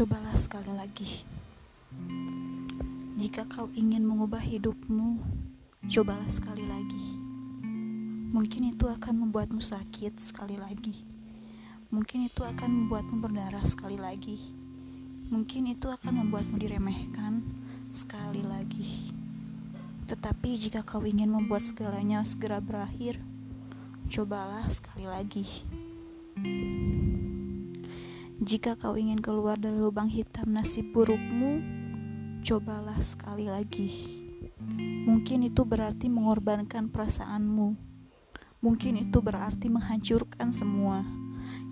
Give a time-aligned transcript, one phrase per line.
[0.00, 1.28] Cobalah sekali lagi.
[3.20, 5.20] Jika kau ingin mengubah hidupmu,
[5.92, 7.20] cobalah sekali lagi.
[8.32, 11.04] Mungkin itu akan membuatmu sakit sekali lagi.
[11.92, 14.40] Mungkin itu akan membuatmu berdarah sekali lagi.
[15.28, 17.44] Mungkin itu akan membuatmu diremehkan
[17.92, 19.12] sekali lagi.
[20.08, 23.20] Tetapi jika kau ingin membuat segalanya segera berakhir,
[24.08, 25.44] cobalah sekali lagi.
[28.40, 31.60] Jika kau ingin keluar dari lubang hitam nasib burukmu,
[32.40, 33.92] cobalah sekali lagi.
[35.04, 37.76] Mungkin itu berarti mengorbankan perasaanmu.
[38.64, 41.04] Mungkin itu berarti menghancurkan semua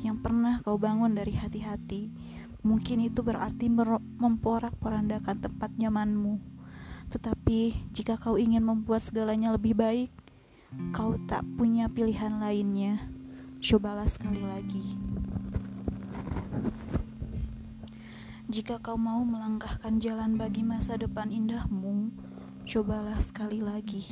[0.00, 2.08] yang pernah kau bangun dari hati-hati.
[2.64, 3.68] Mungkin itu berarti
[4.16, 6.40] memporak-porandakan tempat nyamanmu.
[7.12, 10.08] Tetapi jika kau ingin membuat segalanya lebih baik,
[10.96, 13.04] kau tak punya pilihan lainnya.
[13.60, 14.96] Cobalah sekali lagi.
[18.54, 22.14] Jika kau mau melangkahkan jalan bagi masa depan indahmu,
[22.62, 24.06] cobalah sekali lagi.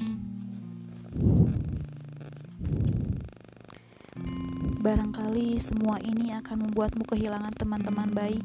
[4.83, 8.43] Barangkali semua ini akan membuatmu kehilangan teman-teman baik.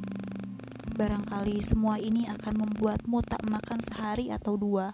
[0.93, 4.93] Barangkali semua ini akan membuatmu tak makan sehari atau dua.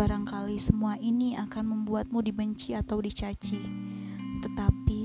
[0.00, 3.60] Barangkali semua ini akan membuatmu dibenci atau dicaci.
[4.40, 5.00] Tetapi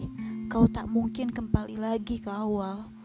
[0.47, 2.95] kau tak mungkin kembali lagi ke awal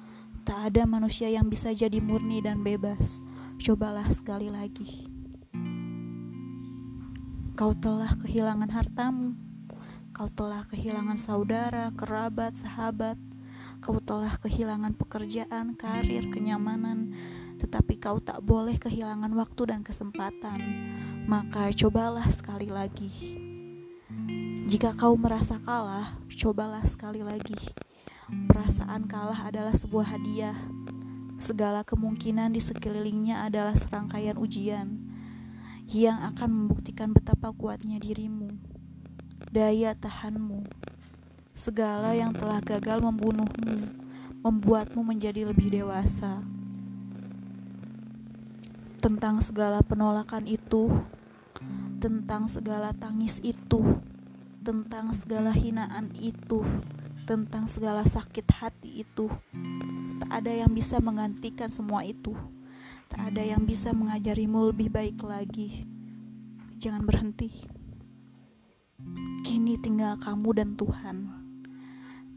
[0.43, 3.23] Tak ada manusia yang bisa jadi murni dan bebas.
[3.63, 5.07] Cobalah sekali lagi.
[7.55, 9.39] Kau telah kehilangan hartamu.
[10.11, 13.15] Kau telah kehilangan saudara, kerabat, sahabat.
[13.79, 17.15] Kau telah kehilangan pekerjaan, karir, kenyamanan,
[17.63, 20.59] tetapi kau tak boleh kehilangan waktu dan kesempatan.
[21.31, 23.39] Maka cobalah sekali lagi.
[24.67, 27.92] Jika kau merasa kalah, cobalah sekali lagi.
[28.33, 30.57] Perasaan kalah adalah sebuah hadiah.
[31.37, 35.05] Segala kemungkinan di sekelilingnya adalah serangkaian ujian
[35.93, 38.57] yang akan membuktikan betapa kuatnya dirimu,
[39.53, 40.65] daya tahanmu.
[41.53, 44.01] Segala yang telah gagal membunuhmu,
[44.41, 46.41] membuatmu menjadi lebih dewasa.
[48.97, 50.89] Tentang segala penolakan itu,
[52.01, 54.01] tentang segala tangis itu,
[54.65, 56.65] tentang segala hinaan itu
[57.23, 59.31] tentang segala sakit hati itu.
[60.23, 62.35] Tak ada yang bisa menggantikan semua itu.
[63.13, 65.87] Tak ada yang bisa mengajarimu lebih baik lagi.
[66.81, 67.53] Jangan berhenti.
[69.47, 71.17] Kini tinggal kamu dan Tuhan.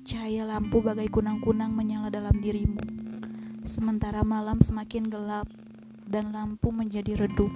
[0.05, 2.77] Cahaya lampu bagai kunang-kunang menyala dalam dirimu.
[3.65, 5.49] Sementara malam semakin gelap
[6.05, 7.49] dan lampu menjadi redup.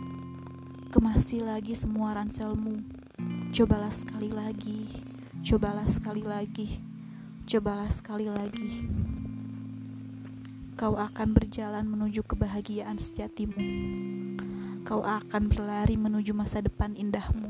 [0.90, 2.82] Kemasi lagi semua ranselmu.
[3.54, 4.90] Cobalah sekali lagi.
[5.46, 6.89] Cobalah sekali lagi.
[7.50, 8.86] Cobalah sekali lagi.
[10.78, 13.58] Kau akan berjalan menuju kebahagiaan sejatimu.
[14.86, 17.50] Kau akan berlari menuju masa depan indahmu.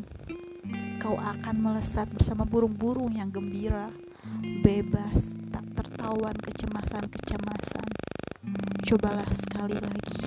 [1.03, 3.91] Kau akan melesat bersama burung-burung yang gembira,
[4.63, 7.87] bebas, tak tertawan kecemasan-kecemasan.
[8.87, 10.19] Cobalah sekali lagi.